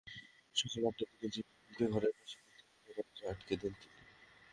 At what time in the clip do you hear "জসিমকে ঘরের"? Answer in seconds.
1.33-2.13